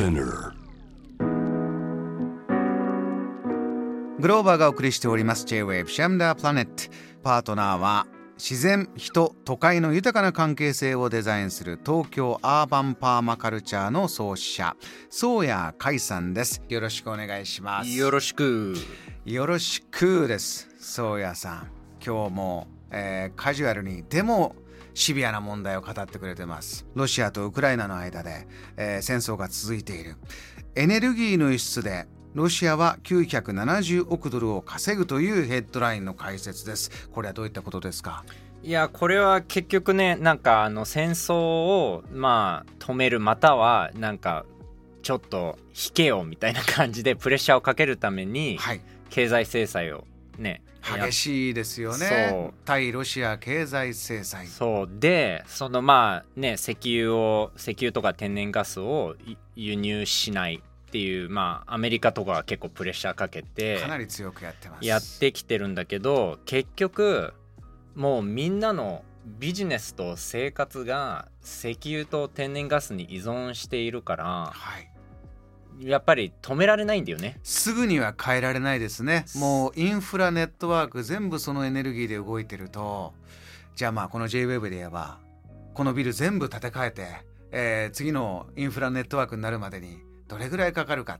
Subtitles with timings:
[0.00, 0.54] Spinner.
[4.18, 5.44] グローバーがお送りしております。
[5.44, 6.90] J-Wave シャムダープラネット
[7.22, 8.06] パートナーは
[8.38, 14.74] 自然人都会の豊かな関係性をデザインする東京アーバンパーマカルチャーの創始者
[15.10, 16.62] 宗谷海さんです。
[16.70, 17.90] よろしくお願いします。
[17.90, 18.76] よろしく。
[19.26, 20.70] よろしくです。
[20.80, 21.70] 宗谷さん。
[22.02, 24.56] 今日も、えーカジュアルにでも
[24.94, 26.86] シビアな問題を語ってくれてます。
[26.94, 28.46] ロシアとウクライナの間で、
[28.76, 30.16] えー戦争が続いている。
[30.74, 37.08] エネルギーの輸出でロシアは970億ドルを稼ぐというヘッドラインの解説です。
[37.12, 38.24] これはどういったことですか？
[38.62, 44.44] いやこれは結局ねなんかあの戦争をまあ止めるまたはなんか
[45.02, 48.80] ちょっと引けよみたいな感じでプレッシャーをかけるためにはい。
[49.08, 50.04] 経済制裁を
[50.38, 50.62] ね
[50.96, 52.54] や激しいですよそねう。
[52.64, 54.46] 対ロシア経済制裁。
[54.46, 54.90] そう。
[54.98, 64.86] でそのまあね石油を石油とか天然ガスをい輸入しないっていうまあアメリカとかは結構プレッシャーかけてかなり強くやってます。
[64.86, 67.34] やってきてるんだけど結局
[67.94, 69.04] もうみんなの
[69.38, 74.90] ビジネスと生活が石油と天然ガスに依存しているからはい
[75.80, 77.38] やっぱり止められないんだよね。
[77.42, 79.24] すぐには変えられないですね。
[79.36, 83.14] もうインフラネットワーク全部そのエネルギーで動いてると
[83.76, 85.18] じゃあまあこの JWEB で言えば
[85.74, 87.06] このビル全部建て替えて、
[87.52, 91.18] えー次のインフラネットワークになるまでにどれぐらいかかるか。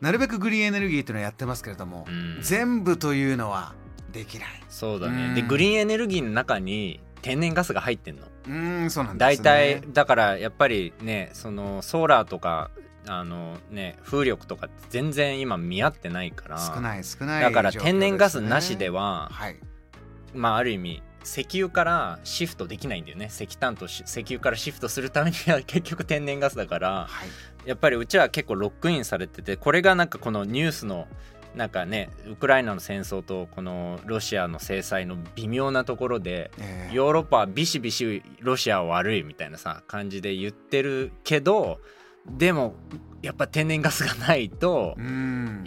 [0.00, 2.38] なるべくグリーンエネルギーっていうのをやってますけれども、うん。
[2.42, 3.74] 全部というのは
[4.12, 4.48] できない。
[4.68, 5.34] そうだうん。
[5.34, 8.22] ねでグリーンエネルギーの中に天然ガスが入ってんの。
[8.46, 9.80] うーんそうなんで大すね。
[9.80, 12.70] 体だからやっぱりねそのソーラーとか
[13.06, 19.58] あのね風力とかって全然今見合ってないから少ない少ないだから天然ガスなしでははい。
[20.34, 23.26] まあある意味石油からシフトできないんだよね。
[23.26, 27.68] 石炭とし石油からシフトするためには 結局天然ガスだからはい。
[27.68, 31.06] やっぱりうちは結構ロックインされててこれがなんかこのニュースの
[31.54, 41.80] なんかねウクライナの戦争とこのロシアの制裁の微妙なところでえーヨーロッパはビシビシロシアは悪いみたいなさ感じで言ってるけど
[42.28, 42.74] でも
[43.22, 45.00] やっぱ天然ガスがないとイ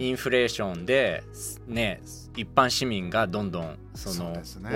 [0.10, 1.24] ンフレーションで
[1.68, 2.02] ね
[2.36, 4.36] 一般市民がどんどんその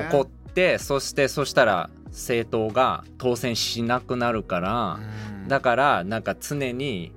[0.09, 4.99] 怒ってそしてそしたら政党が当選しなくなるから
[5.41, 5.47] うん。
[5.47, 7.11] だからなんか常に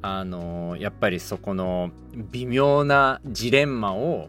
[0.00, 4.28] あのやっぱりそこの微妙なジレンマを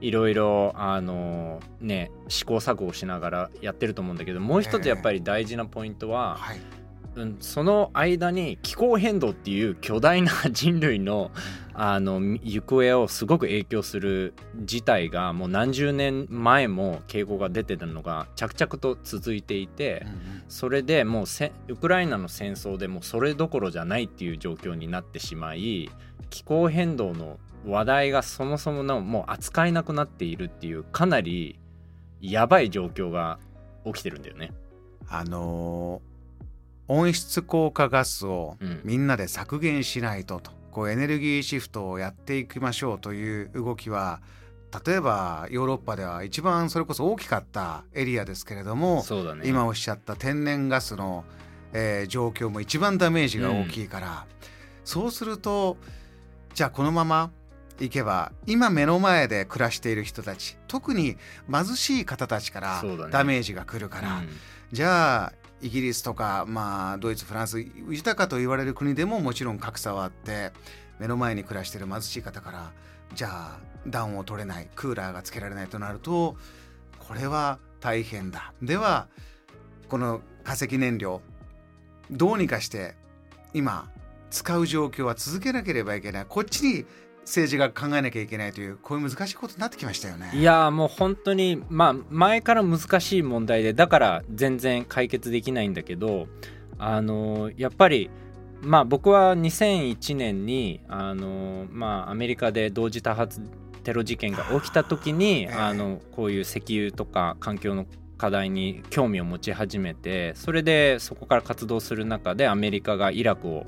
[0.00, 6.58] いろいろあのね試行錯誤しながらやってると思うんだけどもう一つやっぱり大事なポイントは、はい。
[6.58, 6.62] うん、
[7.40, 11.30] その間に気候変動っていう巨大な人類の
[11.74, 14.34] あの行方をすごく影響する
[14.64, 20.06] 事態がもう何十年前も傾向が出てたのが着々と続いていて
[20.48, 25.90] それでもうせウクライナの戦争でもうそれどころじゃないっていう状況になってしまい
[26.28, 31.58] 気候変動の話題がそもそものもう扱えなくなっているっていうかなり
[32.20, 33.38] やばい状況が
[33.86, 34.52] 起きてるんだよね。
[35.08, 36.11] あのー
[36.92, 38.80] 温室効果ガスをうん。
[38.84, 44.20] みんなで削減しないととこうエネルギーシフトをやっていきましょうという動きは
[44.86, 49.04] 例えばヨーロッパでは一番それこそ大きかったエリアですけれども、
[49.34, 49.42] ね。
[49.44, 51.24] 今おっしゃった天然ガスの、
[51.74, 54.26] えー状況も一番ダメージが大きいから、
[54.84, 55.76] そうすると
[56.54, 57.30] じゃあこのまま
[57.80, 61.16] いけば今目の前で暮らしている人たち特に
[61.50, 64.28] 貧しい方たちからダメージが来るから、うん。
[64.72, 70.52] じゃあイギリスとか、まあ、ドイツフランス豊かと言われる国でももちろん格差はあって
[70.98, 72.72] 目の前に暮らしてる貧しい方から
[73.14, 76.36] じゃあ暖を取れないクーラーがつけられないとなると
[76.98, 78.52] これは大変だ。
[78.62, 79.08] では
[79.88, 81.20] この化石燃料
[82.10, 82.94] どうにかして
[83.54, 83.88] 今
[84.30, 86.26] 使う状況は続けなければいけない。
[86.28, 86.86] こっちに
[87.24, 90.30] 政治が考えなきゃいけないというこういう難しいことになってきましたよね。
[90.34, 96.26] いやーもう本当にまあ前から難しい問題でだから全然解決できないんだけど
[96.78, 98.10] あのーやっぱり
[98.60, 103.40] まあ僕は2001年にあのーまあアメリカで同時多発
[103.84, 107.86] テロ事件が起きた時にええあのこういう石油とか環境の
[108.18, 113.66] 課題に興味を持ち始めてそれでそこから活動する中でアメリカがイラクを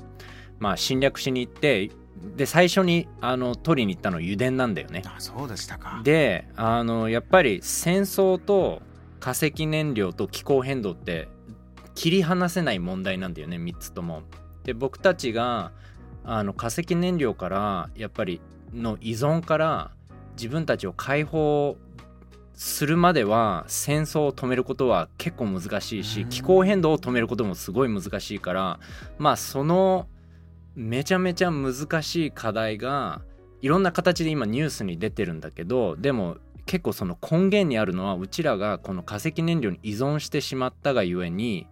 [0.59, 1.89] まあ侵略しに行って
[2.35, 5.03] で最初にあの取りに行ったの油田なんだよね。
[5.05, 6.01] あそうでしたか。
[6.03, 8.81] であのやっぱり戦争と
[9.19, 11.27] 化石燃料と気候変動って
[11.93, 14.23] 切り離せない問題なんだよね3つとも。
[14.63, 15.71] で僕たちが
[16.23, 18.41] あの化石燃料からやっぱり
[18.73, 19.91] の依存から
[20.35, 21.77] 自分たちを解放
[22.53, 28.79] するまでは戦争を止めることは結構難しいしうん気候変動を止めることもすごい難しいから
[29.17, 30.07] まあその
[30.75, 33.21] めちゃめちゃ難しい課題が
[33.61, 41.67] いろんな形で今ニュースに出てるんだけどでも結構その根源にあるのはうちらがこの化石燃料に依存してしまったがゆえに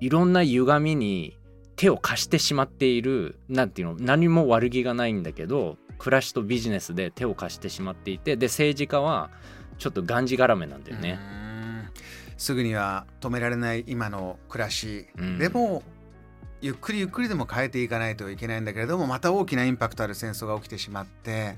[0.00, 1.36] いろんな歪みに
[1.76, 9.30] 手を貸してしまっているなんていうの何も悪気がないんだけど暮らしとビジネスで手を貸してしまっていてで政治家は
[9.78, 11.18] ちょっとがんじがらめなんだよね。
[12.36, 15.82] すぐには止められない今の暮らし、うん、でも
[16.60, 21.56] ゆっくりゆっくりでも変えていかないといけないんだけれどもまた大きなインパクトある戦争が起きてしまって、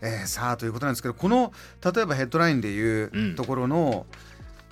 [0.00, 1.52] えー、さあということなんですけどこの
[1.84, 4.06] 例えばヘッドラインでいうところの、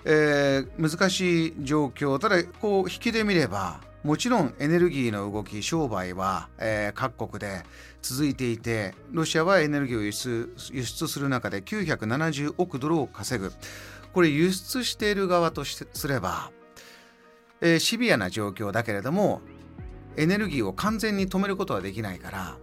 [0.04, 7.62] うん、えー、難しい状況ただこう引きで見ればもちろんエネルギーの動き商売は、えー、各国で
[8.02, 13.52] 続いていてロシアはエネルギーを輸出輸出する中で970億ドルを稼ぐ。
[14.12, 16.50] これ輸出している側としてすれば、
[17.62, 19.40] えー、シビアな状況だけれども
[20.18, 22.56] エネルギーを完全に止めることはできないから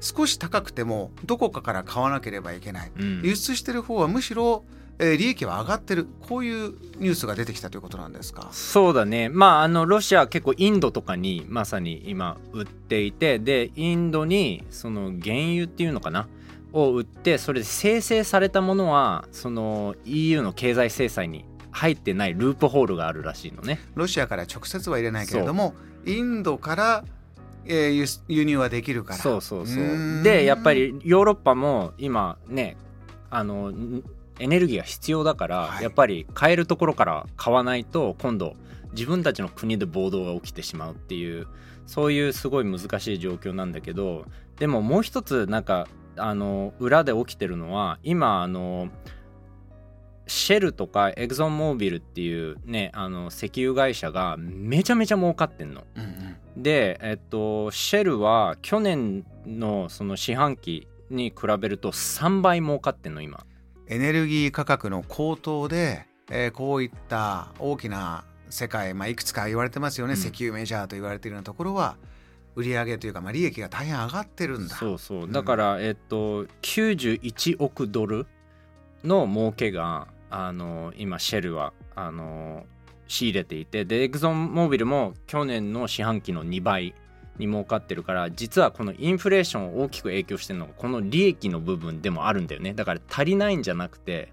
[0.00, 4.64] 少し高くてもどこかから買わなければいけない、うん、輸出してる方はむしろ
[4.96, 6.06] えー、利益は上がってる。
[6.20, 8.48] こういうニュースが出てきたということなんですか？
[8.52, 9.28] そうだね。
[9.28, 16.28] まああのロシアは結構インドとかにまさに今売っていてでインドにその原油っていうのかな？
[16.72, 21.44] を売ってそれで生成されたものはその EU の経済制裁に
[21.74, 23.80] 入ってないループホールがあるらしいのね。
[23.94, 25.74] ロシアから直接は入れないけれども
[26.06, 27.04] インドから
[27.66, 29.18] えー、輸入はできるから。
[29.18, 30.22] そうそうそう。
[30.22, 32.76] でやっぱりヨーロッパも今ね
[33.30, 33.72] あの
[34.38, 38.54] エネルギーが必要だから、はい、やっぱり買えるところから買わないと今度
[38.92, 41.46] 自分たちの国で暴動が起きてしまうっていう
[41.86, 44.24] そういうすごい難しい状況なんだけど
[44.58, 48.88] でももう一つなんかあの裏で起きてるのは今あの
[50.26, 55.84] シェルとかエグゾンモービルっていうねあの石油会社がめちゃめちゃ儲かってんの。
[55.96, 63.44] うんうん、で、えっと、シェルは去年のその四半期に比べると3倍儲かってんの今。
[63.86, 71.96] エネルギー価格の高騰で、えー、こういった大きな世界、まあ、いくつか言われてますよね、うん、石油メジャーと言われているようなところは
[72.56, 74.76] 売上というか、まあ、利益が大変上がってるんだ。
[74.76, 75.30] そうそう。
[75.30, 78.26] だから、うん、えっと91億ドル
[79.02, 82.66] の儲けがあの今シェルはあの
[83.06, 86.92] 仕入れていてでエグゾンモービルも去年の四半期の2倍
[87.38, 92.74] に儲かってるから実はこのインフレーションを大きく影響してるのがこの利益の部分でもあるんだよね。
[92.74, 94.32] だから足りないんじゃなくて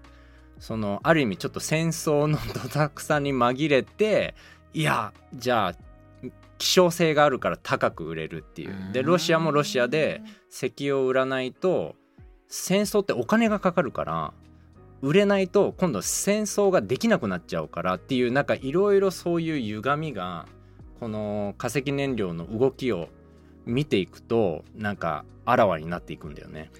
[0.58, 4.34] そのある意味ちょっと戦争のどたくさんに紛れて
[4.74, 6.28] いやじゃあ
[6.58, 8.92] 希少性があるから高く売れるっていう。
[8.92, 10.20] でロシアもロシアで
[10.50, 11.94] 石油を売らないと
[12.48, 14.32] 戦争ってお金がかかるから
[15.02, 20.46] 売れないと今度戦争ができなくなっちゃうからっていうなんかいろいろそういう歪みが
[21.00, 23.08] この化石燃料の動きを
[23.66, 26.70] 見ていくとなんかあらわになっていくんだよね。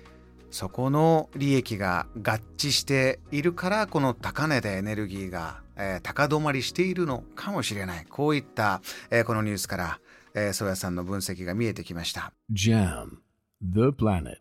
[0.53, 10.01] そこの利益が合致しているからこの高値でエネルギーが、えー、高止まりしているのかもしれないこういった、えー、このニュースから、
[10.35, 12.33] えー、ソヤさんの分析が見えてきました。
[12.53, 13.17] JAM
[13.63, 14.37] The Planet